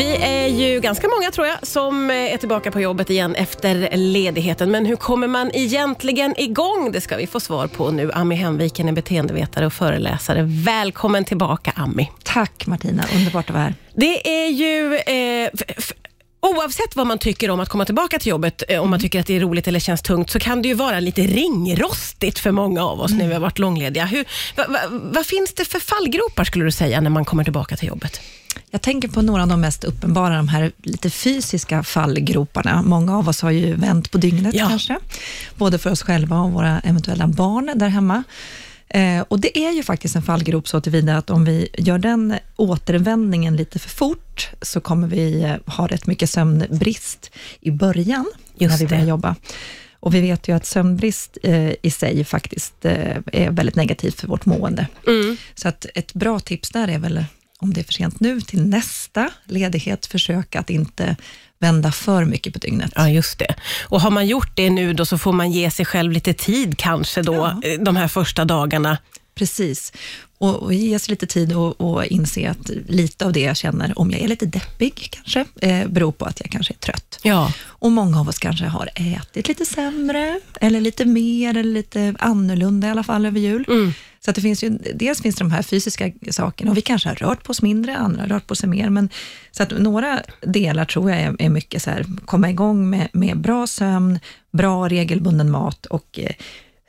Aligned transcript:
Vi 0.00 0.16
är 0.16 0.46
ju 0.46 0.80
ganska 0.80 1.08
många 1.08 1.30
tror 1.30 1.46
jag 1.46 1.66
som 1.66 2.10
är 2.10 2.36
tillbaka 2.36 2.70
på 2.70 2.80
jobbet 2.80 3.10
igen 3.10 3.34
efter 3.34 3.96
ledigheten. 3.96 4.70
Men 4.70 4.86
hur 4.86 4.96
kommer 4.96 5.26
man 5.26 5.50
egentligen 5.54 6.34
igång? 6.40 6.90
Det 6.92 7.00
ska 7.00 7.16
vi 7.16 7.26
få 7.26 7.40
svar 7.40 7.66
på 7.66 7.90
nu. 7.90 8.12
Ami 8.12 8.34
Hemviken 8.34 8.88
är 8.88 8.92
beteendevetare 8.92 9.66
och 9.66 9.72
föreläsare. 9.72 10.42
Välkommen 10.46 11.24
tillbaka 11.24 11.72
Ami. 11.76 12.10
Tack 12.22 12.66
Martina, 12.66 13.04
underbart 13.14 13.50
att 13.50 13.54
vara 13.54 13.64
här. 13.64 13.74
Det 13.94 14.42
är 14.44 14.48
ju... 14.48 14.96
Eh, 14.96 15.50
Oavsett 16.42 16.96
vad 16.96 17.06
man 17.06 17.18
tycker 17.18 17.50
om 17.50 17.60
att 17.60 17.68
komma 17.68 17.84
tillbaka 17.84 18.18
till 18.18 18.30
jobbet, 18.30 18.62
eh, 18.68 18.82
om 18.82 18.90
man 18.90 19.00
tycker 19.00 19.20
att 19.20 19.26
det 19.26 19.36
är 19.36 19.40
roligt 19.40 19.68
eller 19.68 19.80
känns 19.80 20.02
tungt, 20.02 20.30
så 20.30 20.38
kan 20.38 20.62
det 20.62 20.68
ju 20.68 20.74
vara 20.74 21.00
lite 21.00 21.22
ringrostigt 21.22 22.38
för 22.38 22.50
många 22.50 22.84
av 22.84 23.00
oss 23.00 23.12
när 23.12 23.28
vi 23.28 23.32
har 23.32 23.40
varit 23.40 23.58
långlediga. 23.58 24.04
Hur, 24.04 24.24
va, 24.56 24.64
va, 24.68 24.78
vad 24.90 25.26
finns 25.26 25.54
det 25.54 25.64
för 25.64 25.78
fallgropar 25.78 26.44
skulle 26.44 26.64
du 26.64 26.72
säga 26.72 27.00
när 27.00 27.10
man 27.10 27.24
kommer 27.24 27.44
tillbaka 27.44 27.76
till 27.76 27.88
jobbet? 27.88 28.20
Jag 28.70 28.82
tänker 28.82 29.08
på 29.08 29.22
några 29.22 29.42
av 29.42 29.48
de 29.48 29.60
mest 29.60 29.84
uppenbara, 29.84 30.36
de 30.36 30.48
här 30.48 30.72
lite 30.82 31.10
fysiska 31.10 31.82
fallgroparna. 31.82 32.82
Många 32.82 33.18
av 33.18 33.28
oss 33.28 33.42
har 33.42 33.50
ju 33.50 33.74
vänt 33.74 34.10
på 34.10 34.18
dygnet 34.18 34.54
Ja. 34.54 34.68
kanske, 34.68 34.98
både 35.56 35.78
för 35.78 35.90
oss 35.90 36.02
själva 36.02 36.38
och 36.40 36.52
våra 36.52 36.80
eventuella 36.80 37.26
barn 37.26 37.70
där 37.74 37.88
hemma. 37.88 38.22
Eh, 38.88 39.20
och 39.28 39.40
det 39.40 39.58
är 39.58 39.72
ju 39.72 39.82
faktiskt 39.82 40.16
en 40.16 40.22
fallgrop 40.22 40.68
så 40.68 40.80
tillvida 40.80 41.16
att 41.16 41.30
om 41.30 41.44
vi 41.44 41.68
gör 41.78 41.98
den 41.98 42.34
återvändningen 42.56 43.56
lite 43.56 43.78
för 43.78 43.88
fort, 43.90 44.50
så 44.62 44.80
kommer 44.80 45.08
vi 45.08 45.42
eh, 45.42 45.56
ha 45.74 45.86
rätt 45.86 46.06
mycket 46.06 46.30
sömnbrist 46.30 47.30
i 47.60 47.70
början, 47.70 48.26
Just 48.58 48.70
när 48.72 48.78
vi 48.78 48.84
det. 48.84 48.88
börjar 48.88 49.06
jobba. 49.06 49.36
Och 50.00 50.14
vi 50.14 50.20
vet 50.20 50.48
ju 50.48 50.56
att 50.56 50.66
sömnbrist 50.66 51.38
eh, 51.42 51.70
i 51.82 51.90
sig 51.90 52.24
faktiskt 52.24 52.84
eh, 52.84 53.16
är 53.32 53.50
väldigt 53.50 53.74
negativt 53.76 54.20
för 54.20 54.28
vårt 54.28 54.46
mående. 54.46 54.86
Mm. 55.06 55.36
Så 55.54 55.68
att 55.68 55.86
ett 55.94 56.12
bra 56.14 56.40
tips 56.40 56.70
där 56.70 56.88
är 56.88 56.98
väl, 56.98 57.24
om 57.60 57.72
det 57.72 57.80
är 57.80 57.84
för 57.84 57.92
sent 57.92 58.20
nu, 58.20 58.40
till 58.40 58.62
nästa 58.66 59.30
ledighet, 59.44 60.06
försöka 60.06 60.60
att 60.60 60.70
inte 60.70 61.16
vända 61.58 61.92
för 61.92 62.24
mycket 62.24 62.52
på 62.52 62.58
dygnet. 62.58 62.92
Ja, 62.96 63.08
just 63.08 63.38
det. 63.38 63.54
Och 63.88 64.00
har 64.00 64.10
man 64.10 64.26
gjort 64.26 64.50
det 64.56 64.70
nu 64.70 64.92
då 64.92 65.04
så 65.06 65.18
får 65.18 65.32
man 65.32 65.50
ge 65.52 65.70
sig 65.70 65.84
själv 65.86 66.12
lite 66.12 66.32
tid 66.34 66.78
kanske 66.78 67.22
då, 67.22 67.34
Ja. 67.34 67.68
eh, 67.68 67.80
de 67.80 67.96
här 67.96 68.08
första 68.08 68.44
dagarna. 68.44 68.98
Precis. 69.34 69.92
Och, 70.38 70.62
och 70.62 70.74
ge 70.74 70.98
sig 70.98 71.12
lite 71.12 71.26
tid 71.26 71.52
och, 71.52 71.80
och 71.80 72.04
inse 72.06 72.50
att 72.50 72.70
lite 72.88 73.26
av 73.26 73.32
det 73.32 73.40
jag 73.40 73.56
känner, 73.56 73.98
om 73.98 74.10
jag 74.10 74.20
är 74.20 74.28
lite 74.28 74.46
deppig 74.46 75.08
kanske, 75.10 75.44
eh, 75.60 75.88
beror 75.88 76.12
på 76.12 76.24
att 76.24 76.40
jag 76.40 76.50
kanske 76.50 76.72
är 76.72 76.78
trött. 76.78 77.18
Ja, 77.22 77.52
Och 77.62 77.92
många 77.92 78.20
av 78.20 78.28
oss 78.28 78.38
kanske 78.38 78.64
har 78.64 78.88
ätit 78.94 79.48
lite 79.48 79.66
sämre, 79.66 80.40
eller 80.60 80.80
lite 80.80 81.04
mer, 81.04 81.50
eller 81.50 81.62
lite 81.74 82.14
annorlunda 82.18 82.88
i 82.88 82.90
alla 82.90 83.02
fall 83.02 83.26
över 83.26 83.40
jul. 83.40 83.64
Mm. 83.68 83.92
Så 84.24 84.30
att 84.30 84.34
det 84.34 84.42
finns 84.42 84.64
ju, 84.64 84.78
dels 84.94 85.22
finns 85.22 85.36
det 85.36 85.44
de 85.44 85.50
här 85.50 85.62
fysiska 85.62 86.12
sakerna, 86.30 86.70
och 86.70 86.76
vi 86.76 86.82
kanske 86.82 87.08
har 87.08 87.16
rört 87.16 87.44
på 87.44 87.50
oss 87.50 87.62
mindre, 87.62 87.96
andra 87.96 88.22
har 88.22 88.28
rört 88.28 88.46
på 88.46 88.54
sig 88.54 88.68
mer, 88.68 88.90
men 88.90 89.08
så 89.50 89.62
att 89.62 89.78
några 89.78 90.22
delar 90.40 90.84
tror 90.84 91.10
jag 91.10 91.20
är, 91.20 91.36
är 91.38 91.48
mycket 91.48 91.82
så 91.82 91.90
här, 91.90 92.06
komma 92.24 92.50
igång 92.50 92.90
med, 92.90 93.08
med 93.12 93.38
bra 93.38 93.66
sömn, 93.66 94.18
bra 94.52 94.88
regelbunden 94.88 95.50
mat 95.50 95.86
och 95.86 96.18
eh, 96.22 96.34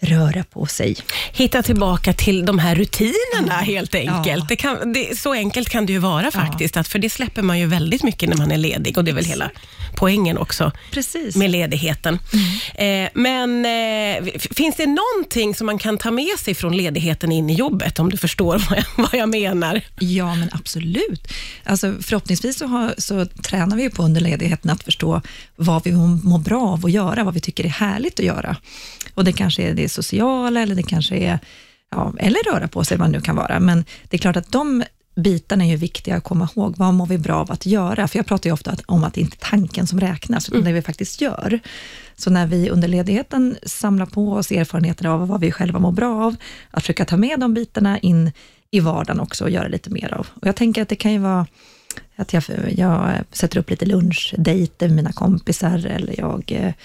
röra 0.02 0.44
på 0.44 0.66
sig. 0.66 0.96
hitta 1.34 1.64
tillbaka 1.64 2.14
till 2.14 2.46
de 2.46 2.60
här 2.60 2.76
rutinerna 2.76 3.54
helt 3.54 3.96
enkelt. 3.96 4.44
Ja. 4.44 4.46
Det 4.50 4.56
kan, 4.56 4.94
det, 4.94 5.20
så 5.20 5.34
enkelt 5.34 5.70
kan 5.70 5.86
det 5.86 5.94
ju 5.94 6.00
vara 6.00 6.32
faktiskt, 6.32 6.78
att 6.78 6.88
för 6.88 7.00
det 7.00 7.10
släpper 7.10 7.42
man 7.42 7.60
ju 7.60 7.66
väldigt 7.66 8.04
mycket 8.04 8.30
när 8.30 8.38
man 8.38 8.52
är 8.52 8.58
ledig 8.58 8.98
och 8.98 9.04
det 9.04 9.12
är 9.12 9.16
väl 9.16 9.26
hela 9.26 9.52
poängen 9.96 10.38
också 10.38 10.72
Precis. 10.92 11.36
med 11.36 11.52
ledigheten. 11.52 12.20
Eh, 12.76 13.10
men 13.14 13.66
eh, 13.66 14.32
finns 14.40 14.76
det 14.76 14.86
någonting 14.86 15.56
som 15.56 15.66
man 15.66 15.78
kan 15.78 15.98
ta 15.98 16.12
med 16.12 16.40
sig 16.40 16.56
från 16.56 16.78
ledigheten 16.78 17.32
in 17.32 17.50
i 17.50 17.54
jobbet, 17.54 18.00
om 18.00 18.10
du 18.10 18.18
förstår 18.18 18.66
vad 18.70 18.78
jag, 18.78 18.86
vad 18.96 19.14
jag 19.14 19.30
menar? 19.30 19.82
Ja, 20.00 20.36
men 20.36 20.50
absolut. 20.52 21.28
Alltså, 21.64 21.96
förhoppningsvis 22.02 22.58
så, 22.58 22.66
har, 22.66 22.94
så 22.98 23.26
tränar 23.26 23.78
vi 23.78 23.90
på 23.90 24.04
under 24.04 24.22
ledigheten 24.22 24.72
att 24.72 24.84
förstå 24.84 25.22
vad 25.56 25.84
vi 25.84 25.92
mår 25.92 26.40
bra 26.40 26.62
av 26.62 26.86
att 26.86 26.92
göra, 26.92 27.24
vad 27.24 27.34
vi 27.34 27.40
tycker 27.40 27.64
är 27.66 27.70
härligt 27.70 28.20
att 28.20 28.26
göra. 28.26 28.58
Och 29.14 29.26
det 29.26 29.34
kanske 29.34 29.64
är 29.64 29.74
det 29.74 29.90
sociala, 29.92 30.62
eller 30.62 30.76
det 30.76 30.84
kanske 30.84 31.16
är, 31.16 31.40
ja, 31.92 32.14
eller 32.20 32.54
röra 32.54 32.68
på 32.68 32.84
sig, 32.84 32.98
vad 32.98 33.08
det 33.08 33.12
nu 33.12 33.22
kan 33.22 33.36
vara. 33.36 33.60
Men 33.60 33.86
det 34.10 34.18
är 34.18 34.20
klart 34.20 34.36
att 34.36 34.52
de 34.52 34.84
bitarna 35.16 35.66
är 35.66 35.70
ju 35.70 35.76
viktiga 35.76 36.16
att 36.16 36.24
komma 36.24 36.50
ihåg. 36.56 36.78
Vad 36.78 36.94
mår 36.94 37.06
vi 37.06 37.18
bra 37.18 37.36
av 37.36 37.52
att 37.52 37.66
göra? 37.66 38.08
För 38.08 38.20
jag 38.20 38.26
pratar 38.26 38.50
ju 38.50 38.54
ofta 38.54 38.76
om 38.86 39.04
att 39.04 39.14
det 39.14 39.22
inte 39.22 39.36
är 39.36 39.50
tanken 39.50 39.88
som 39.88 40.00
räknas, 40.00 40.50
utan 40.50 40.64
det 40.64 40.72
vi 40.72 40.82
faktiskt 40.82 41.22
gör. 41.22 41.60
Så 42.16 42.30
när 42.30 42.48
vi 42.48 42.70
under 42.70 42.88
ledigheten 42.88 43.58
samlar 43.64 44.06
på 44.06 44.34
oss 44.34 44.52
erfarenheter 44.52 45.06
av 45.06 45.28
vad 45.28 45.42
vi 45.42 45.52
själva 45.52 45.80
mår 45.80 45.92
bra 45.92 46.26
av, 46.26 46.36
att 46.72 46.84
försöka 46.84 47.06
ta 47.06 47.18
med 47.18 47.40
de 47.40 47.54
bitarna 47.54 48.00
in 48.00 48.32
i 48.72 48.80
vardagen 48.80 49.20
också 49.20 49.44
och 49.44 49.50
göra 49.50 49.68
lite 49.68 49.90
mer 49.90 50.14
av. 50.14 50.28
Och 50.34 50.48
jag 50.48 50.56
tänker 50.56 50.82
att 50.82 50.90
det 50.90 50.96
kan 50.96 51.12
ju 51.12 51.20
vara 51.20 51.48
att 52.16 52.34
jag, 52.34 52.44
jag 52.76 53.12
sätter 53.32 53.60
upp 53.60 53.70
lite 53.70 53.86
lunchdejter 53.86 54.88
med 54.88 54.96
mina 54.96 55.12
kompisar, 55.12 55.86
eller 55.86 56.20
jag 56.20 56.76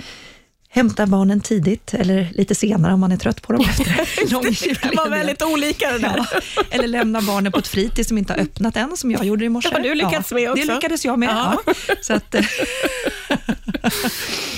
hämtar 0.76 1.06
barnen 1.06 1.40
tidigt, 1.40 1.94
eller 1.94 2.28
lite 2.34 2.54
senare 2.54 2.92
om 2.94 3.00
man 3.00 3.12
är 3.12 3.16
trött 3.16 3.42
på 3.42 3.52
dem 3.52 3.64
efter 3.70 4.32
lång 4.32 4.42
Det 4.42 4.48
var 4.48 4.66
julledighet. 4.66 5.10
väldigt 5.12 5.42
olika 5.42 5.92
det 5.92 5.98
där. 5.98 6.26
Ja, 6.32 6.62
eller 6.70 6.88
lämna 6.88 7.20
barnen 7.20 7.52
på 7.52 7.58
ett 7.58 7.66
fritids 7.68 8.08
som 8.08 8.18
inte 8.18 8.32
har 8.32 8.40
öppnat 8.40 8.76
än, 8.76 8.96
som 8.96 9.10
jag 9.10 9.24
gjorde 9.24 9.44
i 9.44 9.48
morse. 9.48 9.68
Det 9.68 9.74
har 9.76 9.82
du 9.82 9.94
lyckats 9.94 10.32
med 10.32 10.50
också. 10.50 10.66
Det 10.66 10.74
lyckades 10.74 11.04
jag 11.04 11.18
med. 11.18 11.28
Ja. 11.28 11.62
Ja. 11.66 11.72
Så 12.00 12.12
att, 12.14 12.34
eh, 12.34 12.44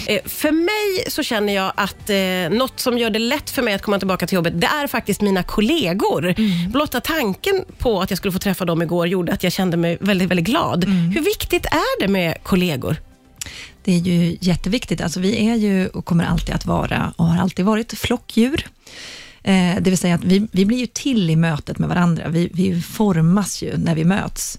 Eh, 0.06 0.20
För 0.24 0.52
mig 0.52 1.10
så 1.10 1.22
känner 1.22 1.54
jag 1.54 1.72
att 1.76 2.10
eh, 2.10 2.58
något 2.58 2.80
som 2.80 2.98
gör 2.98 3.10
det 3.10 3.18
lätt 3.18 3.50
för 3.50 3.62
mig 3.62 3.74
att 3.74 3.82
komma 3.82 3.98
tillbaka 3.98 4.26
till 4.26 4.34
jobbet, 4.36 4.60
det 4.60 4.66
är 4.66 4.86
faktiskt 4.86 5.20
mina 5.20 5.42
kollegor. 5.42 6.24
Mm. 6.38 6.70
Blotta 6.72 7.00
tanken 7.00 7.64
på 7.78 8.00
att 8.00 8.10
jag 8.10 8.16
skulle 8.16 8.32
få 8.32 8.38
träffa 8.38 8.64
dem 8.64 8.82
igår 8.82 9.06
gjorde 9.08 9.32
att 9.32 9.42
jag 9.42 9.52
kände 9.52 9.76
mig 9.76 9.98
väldigt, 10.00 10.28
väldigt 10.28 10.46
glad. 10.46 10.84
Mm. 10.84 10.96
Hur 11.10 11.20
viktigt 11.22 11.66
är 11.66 12.00
det 12.00 12.08
med 12.08 12.34
kollegor? 12.42 12.96
Det 13.84 13.92
är 13.92 13.98
ju 13.98 14.36
jätteviktigt. 14.40 15.00
Alltså 15.00 15.20
vi 15.20 15.48
är 15.48 15.54
ju 15.54 15.88
och 15.88 16.04
kommer 16.04 16.24
alltid 16.24 16.54
att 16.54 16.66
vara 16.66 17.12
och 17.16 17.26
har 17.26 17.42
alltid 17.42 17.64
varit 17.64 17.98
flockdjur. 17.98 18.66
Eh, 19.42 19.74
det 19.80 19.90
vill 19.90 19.98
säga 19.98 20.14
att 20.14 20.24
vi, 20.24 20.48
vi 20.52 20.64
blir 20.64 20.78
ju 20.78 20.86
till 20.86 21.30
i 21.30 21.36
mötet 21.36 21.78
med 21.78 21.88
varandra. 21.88 22.28
Vi, 22.28 22.50
vi 22.54 22.82
formas 22.82 23.62
ju 23.62 23.76
när 23.76 23.94
vi 23.94 24.04
möts. 24.04 24.58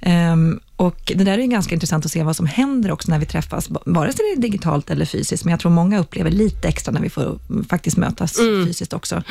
Ehm, 0.00 0.60
och 0.76 1.12
det 1.14 1.24
där 1.24 1.32
är 1.32 1.42
ju 1.42 1.46
ganska 1.46 1.74
intressant 1.74 2.04
att 2.04 2.10
se 2.10 2.22
vad 2.22 2.36
som 2.36 2.46
händer 2.46 2.90
också 2.90 3.10
när 3.10 3.18
vi 3.18 3.26
träffas, 3.26 3.68
vare 3.86 4.12
sig 4.12 4.24
det 4.24 4.38
är 4.38 4.42
digitalt 4.42 4.90
eller 4.90 5.04
fysiskt, 5.04 5.44
men 5.44 5.50
jag 5.50 5.60
tror 5.60 5.72
många 5.72 5.98
upplever 5.98 6.30
lite 6.30 6.68
extra 6.68 6.92
när 6.92 7.00
vi 7.00 7.10
får 7.10 7.38
mm, 7.50 7.64
faktiskt 7.64 7.96
mötas 7.96 8.36
fysiskt 8.36 8.92
också. 8.92 9.22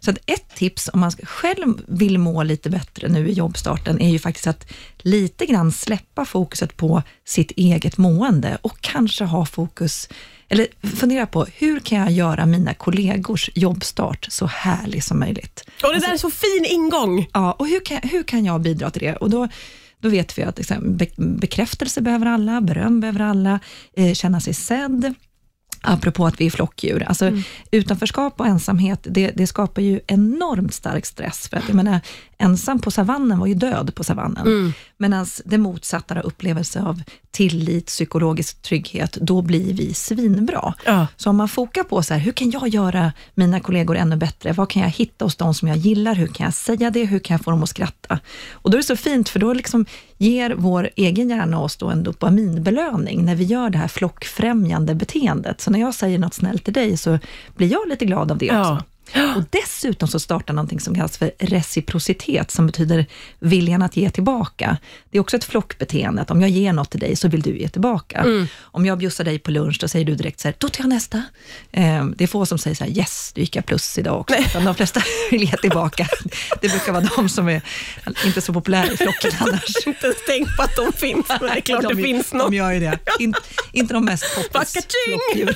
Så 0.00 0.10
att 0.10 0.18
ett 0.26 0.54
tips 0.54 0.90
om 0.92 1.00
man 1.00 1.10
själv 1.10 1.74
vill 1.86 2.18
må 2.18 2.42
lite 2.42 2.70
bättre 2.70 3.08
nu 3.08 3.28
i 3.28 3.32
jobbstarten, 3.32 4.00
är 4.00 4.10
ju 4.10 4.18
faktiskt 4.18 4.46
att 4.46 4.72
lite 4.98 5.46
grann 5.46 5.72
släppa 5.72 6.24
fokuset 6.24 6.76
på 6.76 7.02
sitt 7.24 7.50
eget 7.50 7.98
mående 7.98 8.58
och 8.62 8.80
kanske 8.80 9.24
ha 9.24 9.46
fokus, 9.46 10.08
eller 10.48 10.66
fundera 10.96 11.26
på, 11.26 11.46
hur 11.56 11.80
kan 11.80 11.98
jag 11.98 12.10
göra 12.10 12.46
mina 12.46 12.74
kollegors 12.74 13.50
jobbstart 13.54 14.26
så 14.30 14.46
härlig 14.46 15.04
som 15.04 15.18
möjligt? 15.18 15.64
Och 15.82 15.92
det 15.94 15.98
där 15.98 16.12
är 16.12 16.16
så 16.16 16.30
fin 16.30 16.66
ingång. 16.68 17.26
Ja, 17.32 17.52
och 17.52 17.66
hur 17.68 17.84
kan, 17.84 18.00
hur 18.02 18.22
kan 18.22 18.44
jag 18.44 18.60
bidra 18.60 18.90
till 18.90 19.02
det? 19.02 19.16
Och 19.16 19.30
då, 19.30 19.48
då 20.04 20.10
vet 20.10 20.38
vi 20.38 20.42
att 20.42 20.60
be, 20.80 21.06
bekräftelse 21.16 22.00
behöver 22.00 22.26
alla, 22.26 22.60
beröm 22.60 23.00
behöver 23.00 23.20
alla, 23.20 23.60
eh, 23.96 24.12
känna 24.12 24.40
sig 24.40 24.54
sedd. 24.54 25.14
Apropå 25.80 26.26
att 26.26 26.40
vi 26.40 26.46
är 26.46 26.50
flockdjur. 26.50 27.02
Alltså, 27.02 27.30
Utanförskap 27.70 28.40
och 28.40 28.46
ensamhet, 28.46 29.06
det, 29.10 29.30
det 29.30 29.46
skapar 29.46 29.82
ju 29.82 30.00
enormt 30.06 30.74
stark 30.74 31.06
stress. 31.06 31.48
För 31.48 31.56
att, 31.56 31.64
jag 31.68 31.74
menar, 31.74 32.00
ensam 32.38 32.78
på 32.80 32.90
savannen 32.90 33.38
var 33.38 33.46
ju 33.46 33.54
död 33.54 33.94
på 33.94 34.04
savannen. 34.04 34.72
Medan 34.98 35.26
det 35.44 35.58
motsatta, 35.58 36.20
upplevelse 36.20 36.80
av 36.82 37.02
tillit, 37.30 37.86
psykologisk 37.86 38.62
trygghet, 38.62 39.12
då 39.20 39.42
blir 39.42 39.74
vi 39.74 39.94
svinbra. 39.94 40.74
Ja. 40.84 41.06
Så 41.16 41.30
om 41.30 41.36
man 41.36 41.48
fokar 41.48 41.82
på 41.82 42.02
så 42.02 42.14
här, 42.14 42.20
hur 42.20 42.32
kan 42.32 42.50
jag 42.50 42.68
göra 42.68 43.12
mina 43.34 43.60
kollegor 43.60 43.96
ännu 43.96 44.16
bättre? 44.16 44.52
Vad 44.52 44.70
kan 44.70 44.82
jag 44.82 44.88
hitta 44.90 45.24
hos 45.24 45.36
de 45.36 45.54
som 45.54 45.68
jag 45.68 45.76
gillar? 45.76 46.14
Hur 46.14 46.26
kan 46.26 46.44
jag 46.44 46.54
säga 46.54 46.90
det? 46.90 47.04
Hur 47.04 47.18
kan 47.18 47.34
jag 47.34 47.44
få 47.44 47.50
dem 47.50 47.62
att 47.62 47.68
skratta? 47.68 48.18
Och 48.52 48.70
då 48.70 48.76
är 48.76 48.80
det 48.82 48.86
så 48.86 48.96
fint, 48.96 49.28
för 49.28 49.40
då 49.40 49.52
liksom 49.52 49.86
ger 50.18 50.54
vår 50.58 50.90
egen 50.96 51.30
hjärna 51.30 51.60
oss 51.60 51.76
då 51.76 51.88
en 51.88 52.02
dopaminbelöning 52.02 53.24
när 53.24 53.34
vi 53.34 53.44
gör 53.44 53.70
det 53.70 53.78
här 53.78 53.88
flockfrämjande 53.88 54.94
beteendet. 54.94 55.60
Så 55.60 55.70
när 55.70 55.80
jag 55.80 55.94
säger 55.94 56.18
något 56.18 56.34
snällt 56.34 56.64
till 56.64 56.72
dig 56.74 56.96
så 56.96 57.18
blir 57.56 57.72
jag 57.72 57.88
lite 57.88 58.04
glad 58.04 58.30
av 58.32 58.38
det 58.38 58.46
Ja. 58.46 58.72
också. 58.72 58.84
Och 59.36 59.42
dessutom 59.50 60.08
så 60.08 60.20
startar 60.20 60.54
någonting 60.54 60.80
som 60.80 60.94
kallas 60.94 61.18
för 61.18 61.32
reciprocitet, 61.38 62.50
som 62.50 62.66
betyder 62.66 63.06
viljan 63.38 63.82
att 63.82 63.96
ge 63.96 64.10
tillbaka. 64.10 64.76
Det 65.10 65.18
är 65.18 65.20
också 65.20 65.36
ett 65.36 65.44
flockbeteende, 65.44 66.22
att 66.22 66.30
om 66.30 66.40
jag 66.40 66.50
ger 66.50 66.72
något 66.72 66.90
till 66.90 67.00
dig 67.00 67.16
så 67.16 67.28
vill 67.28 67.42
du 67.42 67.58
ge 67.58 67.68
tillbaka. 67.68 68.46
Om 68.60 68.86
jag 68.86 68.98
bjussar 68.98 69.24
dig 69.24 69.38
på 69.38 69.50
lunch, 69.50 69.78
då 69.80 69.88
säger 69.88 70.04
du 70.04 70.14
direkt 70.14 70.40
så 70.40 70.48
här, 70.48 70.54
då 70.58 70.68
tar 70.68 70.84
jag 70.84 70.88
nästa. 70.88 71.22
Eh, 71.72 72.06
det 72.06 72.24
är 72.24 72.28
få 72.28 72.46
som 72.46 72.58
säger 72.58 72.76
så 72.76 72.84
här, 72.84 72.90
yes, 72.90 73.32
du 73.34 73.40
gick 73.40 73.56
jag 73.56 73.66
plus 73.66 73.98
idag 73.98 74.20
också. 74.20 74.36
Utan 74.36 74.64
de 74.64 74.74
flesta 74.74 75.02
vill 75.30 75.42
ge 75.42 75.56
tillbaka. 75.56 76.06
Det 76.60 76.68
brukar 76.68 76.92
vara 76.92 77.08
de 77.16 77.28
som 77.28 77.48
är 77.48 77.62
inte 78.24 78.40
så 78.40 78.52
populära 78.52 78.86
i 78.92 78.96
flocken 78.96 79.30
annars. 79.38 79.86
Inte 79.86 80.06
ens 80.06 80.24
tänkt 80.26 80.56
på 80.56 80.62
att 80.62 80.76
de 80.76 80.92
finns, 80.92 81.28
men 81.28 81.40
det 81.40 81.48
är 81.48 81.60
klart 81.60 81.82
de, 81.88 81.94
det 81.94 82.02
finns 82.02 82.32
något. 82.32 82.50
De 82.50 82.56
gör 82.56 82.72
ju 82.72 82.80
det. 82.80 82.98
In, 83.18 83.34
inte 83.72 83.94
de 83.94 84.04
mest 84.04 84.24
poppis 84.36 84.52
Backa-tjing! 84.52 85.54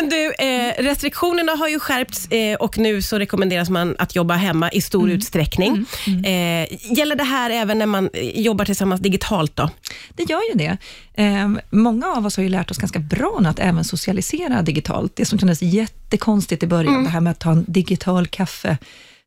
Men 0.00 0.08
du, 0.08 0.32
eh, 0.32 0.82
restriktionerna 0.82 1.52
har 1.52 1.68
ju 1.68 1.78
skärpts 1.78 2.28
eh, 2.28 2.56
och 2.56 2.78
nu 2.78 3.02
så 3.02 3.18
rekommenderas 3.18 3.70
man 3.70 3.96
att 3.98 4.16
jobba 4.16 4.34
hemma 4.34 4.70
i 4.70 4.80
stor 4.80 5.10
utsträckning. 5.10 5.86
Eh, 6.06 6.66
gäller 6.98 7.16
det 7.16 7.24
här 7.24 7.50
även 7.50 7.78
när 7.78 7.86
man 7.86 8.10
eh, 8.12 8.40
jobbar 8.40 8.64
tillsammans 8.64 9.00
digitalt 9.00 9.56
då? 9.56 9.70
Det 10.10 10.30
gör 10.30 10.40
ju 10.52 10.58
det. 10.58 10.76
Eh, 11.14 11.48
många 11.70 12.06
av 12.06 12.26
oss 12.26 12.36
har 12.36 12.44
ju 12.44 12.50
lärt 12.50 12.70
oss 12.70 12.78
ganska 12.78 12.98
bra 12.98 13.38
nu 13.40 13.48
att 13.48 13.58
även 13.58 13.84
socialisera 13.84 14.62
digitalt. 14.62 15.16
Det 15.16 15.24
som 15.24 15.38
kändes 15.38 15.62
jättekonstigt 15.62 16.62
i 16.62 16.66
början, 16.66 17.04
det 17.04 17.10
här 17.10 17.20
med 17.20 17.30
att 17.30 17.40
ta 17.40 17.50
en 17.50 17.64
digital 17.68 18.26
kaffe, 18.26 18.78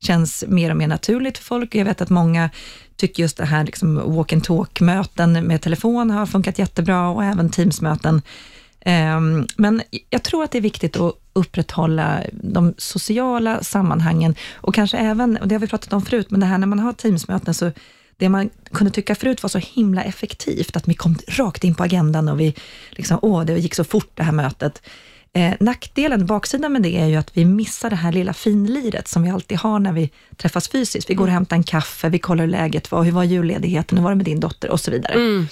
känns 0.04 0.44
mer 0.48 0.72
och 0.72 0.78
mer 0.78 0.88
naturligt 0.88 1.38
för 1.38 1.46
folk. 1.46 1.76
Jag 1.76 1.86
vet 1.86 2.02
att 2.02 2.10
många 2.10 2.50
tycker 2.98 3.24
just 3.24 3.38
det 3.38 3.46
här 3.46 3.64
liksom 3.64 4.16
walk 4.16 4.34
and 4.34 4.44
talk-möten 4.44 5.34
med 5.34 5.62
telefon 5.62 6.12
har 6.12 6.26
funkat 6.26 6.60
jättebra 6.60 7.10
och 7.10 7.24
även 7.24 7.50
Teams-möten. 7.50 8.22
Ehm, 8.86 9.48
men 9.58 9.82
jag 10.10 10.24
tror 10.24 10.44
att 10.44 10.52
det 10.52 10.58
är 10.58 10.62
viktigt 10.62 10.98
att 10.98 11.16
upprätthålla 11.34 12.24
de 12.32 12.74
sociala 12.78 13.64
sammanhangen 13.64 14.36
och 14.54 14.76
kanske 14.76 14.98
även, 14.98 15.38
och 15.38 15.48
det 15.48 15.56
har 15.56 15.60
vi 15.60 15.68
pratat 15.68 15.94
om 15.94 16.02
förut, 16.02 16.32
men 16.32 16.40
det 16.40 16.46
här 16.46 16.58
när 16.58 16.68
man 16.68 16.80
har 16.80 16.94
Teamsmöten, 16.94 17.54
så 17.54 17.72
det 18.18 18.30
man 18.30 18.50
kunde 18.72 18.92
tycka 18.92 19.16
förut 19.16 19.44
var 19.44 19.50
så 19.50 19.58
himla 19.58 20.04
effektivt, 20.04 20.76
att 20.76 20.88
vi 20.88 20.94
kom 20.94 21.18
rakt 21.28 21.64
in 21.64 21.76
på 21.76 21.84
agendan 21.84 22.30
och 22.30 22.40
vi 22.40 22.56
liksom, 22.90 23.20
åh, 23.22 23.46
det 23.46 23.58
gick 23.60 23.76
så 23.76 23.84
fort 23.84 24.12
det 24.14 24.24
här 24.24 24.32
mötet. 24.32 24.82
Eh, 25.34 25.54
nackdelen, 25.60 26.26
baksidan 26.26 26.74
med 26.74 26.82
det 26.82 26.98
är 26.98 27.08
ju 27.08 27.16
att 27.16 27.38
vi 27.38 27.46
missar 27.46 27.90
det 27.90 27.96
här 27.96 28.12
lilla 28.12 28.34
finliret 28.34 29.08
som 29.08 29.24
vi 29.24 29.30
alltid 29.30 29.58
har 29.58 29.80
när 29.80 29.94
vi 29.94 30.10
träffas 30.38 30.70
fysiskt. 30.70 31.10
Vi 31.10 31.14
går 31.14 31.26
och 31.26 31.34
hämtar 31.34 31.56
en 31.56 31.64
kaffe, 31.64 32.10
vi 32.10 32.20
kollar 32.20 32.44
hur 32.44 32.52
läget 32.52 32.92
var, 32.92 33.04
hur 33.04 33.12
var 33.12 33.24
julledigheten, 33.24 33.98
hur 33.98 34.04
var 34.04 34.12
det 34.12 34.16
med 34.16 34.26
din 34.26 34.40
dotter 34.40 34.70
och 34.70 34.80
så 34.80 34.92
vidare. 34.92 35.14
Mm. 35.14 35.48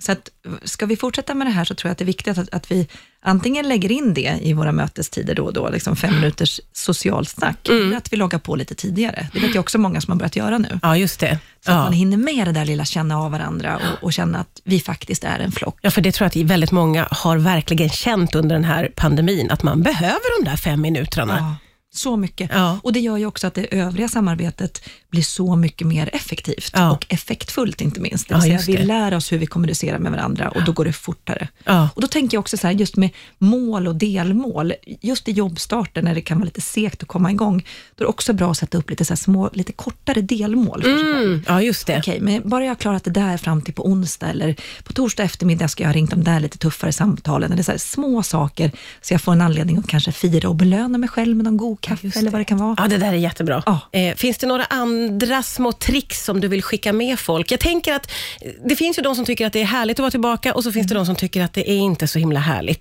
Så 0.00 0.12
att, 0.12 0.28
ska 0.64 0.86
vi 0.86 0.96
fortsätta 0.96 1.34
med 1.34 1.46
det 1.46 1.50
här 1.50 1.64
så 1.64 1.74
tror 1.74 1.88
jag 1.88 1.92
att 1.92 1.98
det 1.98 2.04
är 2.04 2.06
viktigt 2.06 2.38
att, 2.38 2.54
att 2.54 2.70
vi 2.70 2.88
antingen 3.22 3.68
lägger 3.68 3.92
in 3.92 4.14
det 4.14 4.38
i 4.42 4.52
våra 4.52 4.72
mötestider 4.72 5.34
då 5.34 5.44
och 5.44 5.52
då, 5.52 5.68
liksom 5.68 5.96
fem 5.96 6.14
minuters 6.14 6.60
socialsnack, 6.72 7.68
eller 7.68 7.96
att 7.96 8.12
vi 8.12 8.16
loggar 8.16 8.38
på 8.38 8.56
lite 8.56 8.74
tidigare. 8.74 9.28
Det 9.32 9.40
vet 9.40 9.54
jag 9.54 9.60
också 9.60 9.78
många 9.78 10.00
som 10.00 10.10
har 10.12 10.18
börjat 10.18 10.36
göra 10.36 10.58
nu. 10.58 10.78
Ja, 10.82 10.96
just 10.96 11.20
det. 11.20 11.38
Så 11.64 11.70
att 11.70 11.76
Ja. 11.76 11.82
man 11.82 11.92
hinner 11.92 12.16
med 12.16 12.46
det 12.46 12.52
där 12.52 12.64
lilla 12.64 12.84
känna 12.84 13.18
av 13.18 13.30
varandra 13.32 13.76
och, 13.76 14.04
och 14.04 14.12
känna 14.12 14.38
att 14.38 14.60
vi 14.64 14.80
faktiskt 14.80 15.24
är 15.24 15.38
en 15.38 15.52
flock. 15.52 15.78
Ja, 15.82 15.90
för 15.90 16.00
det 16.00 16.12
tror 16.12 16.24
jag 16.34 16.42
att 16.44 16.50
väldigt 16.50 16.70
många 16.72 17.08
har 17.10 17.36
verkligen 17.36 17.88
känt 17.88 18.34
under 18.34 18.54
den 18.54 18.64
här 18.64 18.92
pandemin, 18.96 19.50
att 19.50 19.62
man 19.62 19.82
behöver 19.82 20.44
de 20.44 20.50
där 20.50 20.56
fem 20.56 20.80
minuterna. 20.80 21.36
Ja, 21.38 21.54
så 21.92 22.16
mycket. 22.16 22.50
Ja. 22.54 22.78
Och 22.82 22.92
det 22.92 23.00
gör 23.00 23.16
ju 23.16 23.26
också 23.26 23.46
att 23.46 23.54
det 23.54 23.78
övriga 23.78 24.08
samarbetet 24.08 24.82
blir 25.10 25.22
så 25.22 25.56
mycket 25.56 25.86
mer 25.86 26.10
effektivt 26.12 26.70
Ja. 26.74 26.90
och 26.92 27.06
effektfullt 27.08 27.80
inte 27.80 28.00
minst. 28.00 28.28
Det 28.28 28.34
Ja, 28.34 28.38
vill 28.38 28.42
säga 28.44 28.54
just 28.54 28.68
vi 28.68 28.76
lär 28.86 29.14
oss 29.14 29.32
hur 29.32 29.38
vi 29.38 29.46
kommunicerar 29.46 29.98
med 29.98 30.12
varandra 30.12 30.48
och 30.48 30.64
då 30.64 30.72
går 30.72 30.84
det 30.84 30.92
fortare. 30.92 31.48
Ja. 31.64 31.88
Och 31.94 32.00
då 32.00 32.06
tänker 32.06 32.36
jag 32.36 32.40
också 32.40 32.56
så 32.56 32.66
här, 32.66 32.74
just 32.74 32.96
med 32.96 33.10
mål 33.38 33.86
och 33.88 33.96
delmål, 33.96 34.72
just 35.00 35.28
i 35.28 35.32
jobbstarten 35.32 36.04
när 36.04 36.14
det 36.14 36.20
kan 36.20 36.38
vara 36.38 36.44
lite 36.44 36.60
segt 36.60 37.02
att 37.02 37.08
komma 37.08 37.30
igång, 37.30 37.66
då 37.96 38.02
är 38.02 38.06
det 38.06 38.10
också 38.10 38.32
bra 38.32 38.50
att 38.50 38.58
sätta 38.58 38.78
upp 38.78 38.90
lite, 38.90 39.04
så 39.04 39.16
små, 39.16 39.50
lite 39.52 39.72
kortare 39.72 40.20
delmål. 40.20 40.82
Mm, 40.84 41.42
ja, 41.48 41.62
just 41.62 41.86
det. 41.86 41.98
Okej, 41.98 42.20
men 42.20 42.48
bara 42.48 42.64
jag 42.64 42.70
har 42.70 42.76
klarat 42.76 43.04
det 43.04 43.10
där 43.10 43.36
fram 43.36 43.62
till 43.62 43.74
på 43.74 43.86
onsdag 43.86 44.26
eller 44.30 44.56
på 44.84 44.92
torsdag 44.92 45.22
eftermiddag 45.22 45.68
ska 45.68 45.82
jag 45.82 45.88
ha 45.88 45.94
ringt 45.94 46.10
de 46.10 46.24
där 46.24 46.40
lite 46.40 46.58
tuffare 46.58 46.92
samtalen. 46.92 47.52
Eller 47.52 47.62
så 47.62 47.70
här, 47.70 47.78
små 47.78 48.22
saker 48.22 48.72
så 49.02 49.14
jag 49.14 49.20
får 49.20 49.32
en 49.32 49.40
anledning 49.40 49.78
att 49.78 49.86
kanske 49.88 50.12
fira 50.12 50.48
och 50.48 50.56
belöna 50.56 50.98
mig 50.98 51.08
själv 51.08 51.36
med 51.36 51.44
någon 51.44 51.56
god 51.56 51.79
kaffe 51.80 52.18
eller 52.18 52.30
vad 52.30 52.40
det 52.40 52.44
kan 52.44 52.58
vara. 52.58 52.74
Ja, 52.78 52.88
det 52.88 52.98
där 52.98 53.08
är 53.12 53.16
jättebra. 53.16 53.62
Ja. 53.66 53.80
Eh, 53.92 54.14
finns 54.14 54.38
det 54.38 54.46
några 54.46 54.64
andra 54.64 55.42
små 55.42 55.72
tricks 55.72 56.24
som 56.24 56.40
du 56.40 56.48
vill 56.48 56.62
skicka 56.62 56.92
med 56.92 57.18
folk? 57.18 57.50
Jag 57.52 57.60
tänker 57.60 57.94
att 57.94 58.10
eh, 58.40 58.52
det 58.68 58.76
finns 58.76 58.98
ju 58.98 59.02
de 59.02 59.14
som 59.14 59.24
tycker 59.24 59.46
att 59.46 59.52
det 59.52 59.60
är 59.60 59.64
härligt 59.64 59.94
att 59.94 60.00
vara 60.00 60.10
tillbaka 60.10 60.54
och 60.54 60.64
så 60.64 60.72
finns 60.72 60.86
det 60.86 60.94
de 60.94 61.06
som 61.06 61.16
tycker 61.16 61.42
att 61.42 61.52
det 61.52 61.70
är 61.70 61.78
inte 61.78 62.06
så 62.06 62.18
himla 62.18 62.40
härligt. 62.40 62.80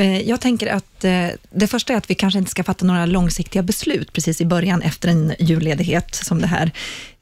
Eh, 0.00 0.20
Jag 0.20 0.40
tänker 0.40 0.66
att 0.66 1.04
eh, 1.04 1.26
det 1.50 1.66
första 1.66 1.92
är 1.92 1.96
att 1.96 2.10
vi 2.10 2.14
kanske 2.14 2.38
inte 2.38 2.50
ska 2.50 2.64
fatta 2.64 2.86
några 2.86 3.06
långsiktiga 3.06 3.62
beslut 3.62 4.12
precis 4.12 4.40
i 4.40 4.44
början 4.46 4.82
efter 4.82 5.08
en 5.08 5.34
julledighet 5.38 6.14
som 6.14 6.40
det 6.40 6.46
här. 6.46 6.70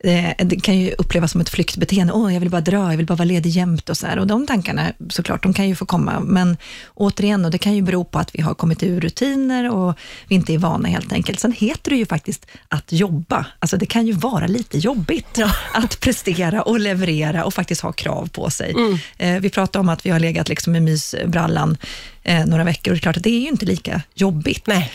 Eh, 0.05 0.47
Det 0.47 0.57
kan 0.61 0.79
ju 0.79 0.93
upplevas 0.99 1.33
som 1.33 1.41
ett 1.41 1.49
flyktbeteende. 1.49 2.13
Åh, 2.13 2.33
jag 2.35 2.41
vill 2.41 2.51
bara 2.51 2.61
dra, 2.61 2.91
jag 2.91 2.97
vill 2.97 3.07
bara 3.07 3.15
vara 3.15 3.25
ledig 3.27 3.51
jämt 3.51 3.89
och 3.89 3.97
så 3.97 4.07
här. 4.07 4.19
Och 4.19 4.27
de 4.27 4.47
tankarna 4.47 4.93
såklart, 5.11 5.43
de 5.43 5.55
kan 5.55 5.69
ju 5.69 5.75
få 5.75 5.87
komma. 5.87 6.21
Men 6.21 6.57
återigen, 6.95 7.45
och 7.45 7.51
det 7.51 7.59
kan 7.59 7.75
ju 7.75 7.83
bero 7.83 8.05
på 8.05 8.19
att 8.19 8.31
vi 8.35 8.43
har 8.43 8.55
kommit 8.55 8.83
ur 8.83 9.01
rutiner 9.01 9.71
och 9.71 9.99
vi 10.29 10.35
inte 10.35 10.55
är 10.55 10.59
vana 10.59 10.89
helt 10.89 11.13
enkelt. 11.13 11.41
Sen 11.41 11.53
heter 11.53 11.91
det 11.91 11.97
ju 11.97 12.07
faktiskt 12.07 12.47
att 12.69 12.93
jobba. 12.93 13.47
Alltså 13.59 13.77
det 13.77 13.87
kan 13.87 14.07
ju 14.07 14.13
vara 14.13 14.47
lite 14.47 14.79
jobbigt 14.79 15.27
Ja. 15.39 15.51
att 15.75 16.01
prestera 16.01 16.63
och 16.63 16.81
leverera 16.81 17.45
och 17.45 17.55
faktiskt 17.55 17.81
ha 17.81 17.93
krav 17.93 18.29
på 18.33 18.51
sig. 18.51 18.75
Eh, 19.19 19.41
Vi 19.41 19.51
pratade 19.51 19.81
om 19.81 19.89
att 19.89 20.07
vi 20.07 20.11
har 20.11 20.19
legat 20.21 20.49
liksom 20.49 20.77
i 20.77 20.81
mysbrallan 20.81 21.77
eh, 22.23 22.47
några 22.47 22.65
veckor 22.65 22.91
och 22.93 22.97
det 22.97 22.99
är 22.99 23.03
klart 23.03 23.17
att 23.17 23.23
det 23.23 23.31
är 23.31 23.41
ju 23.41 23.49
inte 23.49 23.67
lika 23.67 24.03
jobbigt. 24.15 24.67
Nej. 24.67 24.91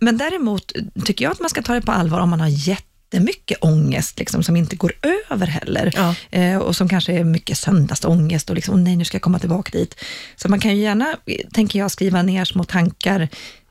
Men 0.00 0.18
däremot 0.18 0.72
tycker 1.04 1.24
jag 1.24 1.32
att 1.32 1.40
man 1.40 1.50
ska 1.50 1.62
ta 1.62 1.74
det 1.74 1.80
på 1.82 1.92
allvar 1.92 2.20
om 2.20 2.30
man 2.30 2.40
har 2.40 2.48
jättemycket 3.06 3.58
ångest 3.64 4.18
liksom, 4.18 4.42
som 4.42 4.56
inte 4.56 4.76
går 4.76 4.92
över 5.30 5.46
heller. 5.46 5.92
Ja. 5.94 6.14
Eh, 6.30 6.58
och 6.58 6.76
som 6.76 6.88
kanske 6.88 7.12
är 7.12 7.24
mycket 7.24 7.58
söndagsångest 7.58 8.50
och 8.50 8.56
liksom, 8.56 8.84
nej, 8.84 8.96
nu 8.96 9.04
ska 9.04 9.14
jag 9.14 9.22
komma 9.22 9.38
tillbaka 9.38 9.78
dit. 9.78 9.94
Så 10.36 10.48
man 10.48 10.60
kan 10.60 10.76
ju 10.76 10.82
gärna, 10.82 11.16
tänker 11.52 11.78
jag, 11.78 11.90
skriva 11.90 12.22
ner 12.22 12.44
små 12.44 12.64
tankar 12.64 13.28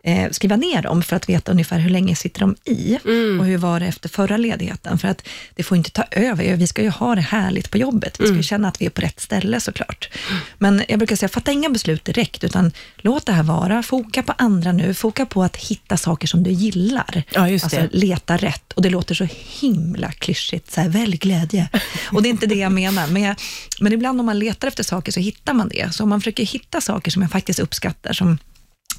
Eh, 0.07 0.31
skriva 0.31 0.56
ner 0.56 0.81
dem 0.81 1.02
för 1.02 1.16
att 1.16 1.30
veta 1.30 1.52
ungefär 1.52 1.80
hur 1.80 1.90
länge 1.90 2.16
sitter 2.16 2.40
de 2.40 2.56
i 2.66 2.98
och 3.40 3.46
hur 3.46 3.57
var 3.57 3.80
det 3.80 3.86
efter 3.86 4.10
förra 4.10 4.38
ledigheten. 4.38 4.98
För 4.98 5.07
att 5.07 5.28
det 5.56 5.63
får 5.63 5.78
inte 5.78 5.92
ta 5.92 6.04
över. 6.12 6.56
Vi 6.56 6.68
ska 6.68 6.81
ju 6.81 6.90
ha 6.90 7.16
det 7.16 7.22
härligt 7.22 7.72
på 7.72 7.78
jobbet. 7.78 8.19
Vi 8.19 8.28
ska 8.28 8.36
ju 8.36 8.44
känna 8.44 8.68
att 8.68 8.81
vi 8.81 8.86
är 8.86 8.90
på 8.90 9.02
rätt 9.02 9.19
ställe 9.19 9.60
såklart. 9.60 10.10
Men 10.57 10.84
jag 10.88 11.00
brukar 11.00 11.16
säga, 11.16 11.30
fatta 11.30 11.52
inga 11.52 11.69
beslut 11.69 12.06
direkt, 12.06 12.44
utan 12.44 12.72
låt 12.98 13.25
det 13.25 13.31
här 13.31 13.44
vara. 13.44 13.84
Foka 13.84 14.24
på 14.24 14.34
andra 14.38 14.72
nu. 14.72 14.94
Foka 14.94 15.25
på 15.25 15.44
att 15.44 15.56
hitta 15.56 15.98
saker 15.98 16.28
som 16.28 16.44
du 16.44 16.52
gillar. 16.52 17.24
Ja, 17.34 17.50
just 17.50 17.66
alltså, 17.66 17.80
det. 17.80 17.90
leta 17.92 18.38
rätt. 18.38 18.74
Och 18.74 18.81
det 18.81 18.90
låter 18.90 19.16
så 19.16 19.28
himla 19.62 20.12
klyschigt, 20.12 20.72
så 20.72 20.81
här, 20.81 20.90
välj 20.90 21.18
glädje. 21.18 21.69
Och 22.12 22.22
det 22.22 22.30
är 22.30 22.31
inte 22.31 22.48
det 22.48 22.56
jag 22.56 22.72
menar. 22.72 23.07
Men, 23.07 23.22
jag, 23.22 23.36
men 23.80 23.94
ibland 23.94 24.19
om 24.19 24.25
man 24.25 24.40
letar 24.40 24.68
efter 24.68 24.84
saker 24.84 25.12
så 25.12 25.19
hittar 25.19 25.54
man 25.54 25.69
det. 25.69 25.96
Så 25.96 26.04
om 26.04 26.10
man 26.10 26.22
försöker 26.22 26.46
hitta 26.46 26.81
saker 26.81 27.12
som 27.12 27.22
jag 27.22 27.31
faktiskt 27.31 27.60
uppskattar, 27.60 28.13
som 28.13 28.38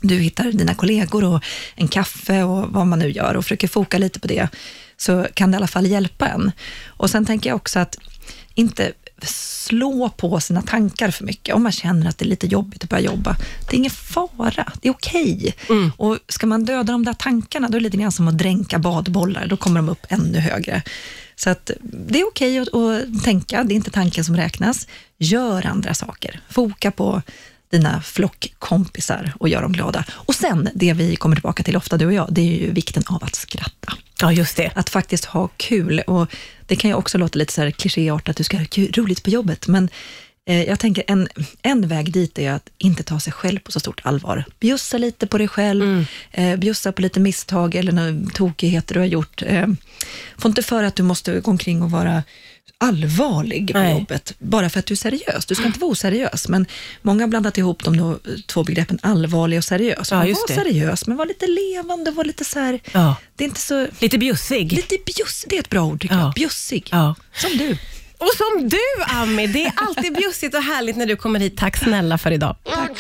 du 0.01 0.19
hittar 0.19 0.53
dina 0.53 0.75
kollegor 0.75 1.25
och 1.25 1.45
en 1.75 1.89
kaffe 1.89 2.43
och 2.43 2.73
vad 2.73 2.87
man 2.87 2.99
nu 2.99 3.11
gör 3.11 3.37
och 3.37 3.45
försöker 3.45 3.69
foka 3.69 3.99
lite 3.99 4.21
på 4.21 4.27
det, 4.27 4.49
så 4.97 5.27
kan 5.35 5.51
det 5.51 5.55
i 5.55 5.57
alla 5.57 5.67
fall 5.67 5.87
hjälpa 5.87 6.29
en. 6.29 6.53
Och 6.87 7.11
sen 7.11 7.27
tänker 7.27 7.51
jag 7.51 7.57
också 7.57 7.79
att 7.79 7.99
inte 8.55 8.93
slå 9.23 10.09
på 10.09 10.41
sina 10.41 10.63
tankar 10.63 11.11
för 11.11 11.25
mycket. 11.25 11.55
Om 11.55 11.63
man 11.63 11.73
känner 11.73 12.09
att 12.09 12.19
det 12.19 12.25
är 12.25 12.29
lite 12.29 12.47
jobbigt 12.47 12.85
att 12.85 12.91
börja 12.91 13.03
jobba, 13.03 13.37
det 13.71 13.77
är 13.77 13.79
ingen 13.79 13.91
fara. 13.91 14.73
Det 14.81 14.89
är 14.89 14.93
okej. 14.93 15.55
Och 15.97 16.19
ska 16.29 16.47
man 16.47 16.65
döda 16.65 16.93
de 16.93 17.05
där 17.05 17.13
tankarna, 17.13 17.69
då 17.69 17.77
är 17.77 17.81
det 17.81 17.85
lite 17.85 17.97
grann 17.97 18.13
som 18.13 18.29
att 18.29 18.39
dränka 18.39 18.79
badbollar. 18.79 19.47
Då 19.47 19.57
kommer 19.57 19.81
de 19.81 19.89
upp 19.89 20.07
ännu 20.09 20.39
högre. 20.39 20.83
Så 21.37 21.51
att 21.51 21.71
det 21.83 22.21
är 22.21 22.29
okej 22.29 22.59
att, 22.59 22.75
att 22.75 23.25
tänka, 23.25 23.65
det 23.65 23.75
är 23.75 23.77
inte 23.77 23.91
tanken 23.91 24.25
som 24.25 24.37
räknas. 24.37 24.87
Gör 25.19 25.67
andra 25.67 25.95
saker. 25.95 26.41
Foka 26.51 26.91
på 26.91 27.23
dina 27.77 28.01
flockkompisar 28.01 29.33
och 29.39 29.49
gör 29.49 29.63
dem 29.63 29.73
glada. 29.73 30.05
Och 30.11 30.35
sen, 30.35 30.69
det 30.75 30.93
vi 30.93 31.17
kommer 31.17 31.37
tillbaka 31.37 31.63
till 31.63 31.77
ofta, 31.77 31.97
du 31.97 32.07
och 32.07 32.13
jag, 32.13 32.29
det 32.31 32.41
är 32.41 32.67
ju 32.67 32.71
vikten 32.73 33.03
av 33.07 33.25
att 33.25 33.35
skratta. 33.35 33.93
Ja, 34.21 34.33
just 34.33 34.57
det. 34.57 34.71
Att 34.75 34.91
faktiskt 34.91 35.25
ha 35.25 35.49
kul. 35.57 36.01
Och 36.07 36.35
det 36.67 36.77
kan 36.77 36.91
ju 36.91 36.95
också 36.95 37.19
låta 37.19 37.39
lite 37.39 37.53
så 37.53 37.63
här 37.63 37.71
klichéartat, 37.71 38.29
att 38.29 38.37
du 38.37 38.45
ska 38.45 38.57
ha 38.57 38.65
roligt 38.75 39.23
på 39.23 39.31
jobbet, 39.31 39.67
men 39.67 39.89
eh, 40.49 40.63
jag 40.63 40.79
tänker 40.79 41.05
en, 41.07 41.29
en 41.63 41.89
väg 41.89 42.13
dit 42.13 42.39
är 42.39 42.53
att 42.53 42.69
inte 42.79 43.03
ta 43.03 43.21
sig 43.21 43.33
själv 43.33 43.59
på 43.59 43.73
så 43.73 43.81
stort 43.81 44.01
allvar. 44.05 44.45
Bjussa 44.61 44.99
lite 44.99 45.27
på 45.27 45.39
dig 45.39 45.49
själv, 45.49 46.07
eh, 46.33 46.57
bjussa 46.57 46.93
på 46.93 47.03
lite 47.03 47.21
misstag 47.21 47.75
eller 47.75 47.93
några 47.93 48.31
tokigheter 48.35 48.95
du 48.95 49.01
har 49.01 49.07
gjort. 49.07 49.43
Eh, 49.47 49.67
få 50.39 50.49
inte 50.49 50.63
för 50.63 50.85
att 50.85 50.97
du 50.97 51.03
måste 51.03 51.41
gå 51.41 51.51
omkring 51.51 51.83
och 51.83 51.91
vara 51.91 52.23
allvarlig 52.81 53.73
på 53.73 53.79
Nej. 53.79 53.93
jobbet, 53.93 54.35
bara 54.39 54.71
för 54.71 54.79
att 54.79 54.87
du 54.87 54.95
är 54.95 54.97
seriös. 54.97 55.47
Du 55.47 55.55
ska 55.55 55.67
inte 55.67 55.79
vara 55.79 55.91
oseriös, 55.91 56.49
men 56.49 56.67
många 57.03 57.23
har 57.23 57.29
blandat 57.29 57.59
ihop 57.59 57.85
de 57.85 58.19
två 58.47 58.65
begreppen 58.65 58.99
allvarlig 59.03 59.59
och 59.59 59.65
seriös. 59.65 60.11
Ja, 60.11 60.17
var 60.19 60.27
det. 60.49 60.55
seriös, 60.55 61.07
men 61.07 61.17
var 61.17 61.27
lite 61.27 61.47
levande, 61.47 62.11
var 62.11 62.25
lite 62.25 62.45
så 62.45 62.59
här, 62.59 62.81
Ja. 62.93 63.17
det 63.37 63.45
är 63.45 63.49
inte 63.49 63.61
så 63.61 63.87
Lite 63.99 64.19
bjussig. 64.19 64.73
Lite 64.73 64.97
bjussig, 65.07 65.51
det 65.51 65.57
är 65.57 65.61
ett 65.61 65.71
bra 65.71 65.85
ord 65.85 66.01
tycker 66.01 66.15
Ja. 66.15 66.21
jag. 66.21 66.35
Bjussig. 66.35 66.89
Ja. 66.93 67.15
Som 67.35 67.51
du. 67.59 67.79
Och 68.19 68.31
som 68.37 68.69
du, 68.69 69.05
Ami. 69.15 69.47
Det 69.47 69.65
är 69.65 69.73
alltid 69.77 70.15
bjussigt 70.15 70.55
och 70.55 70.63
härligt 70.63 70.97
när 70.97 71.07
du 71.07 71.17
kommer 71.17 71.41
hit. 71.41 71.57
Tack 71.57 71.77
snälla 71.77 72.19
för 72.19 72.31
idag. 72.31 72.57
Tack 72.65 72.87
själv. 72.87 72.97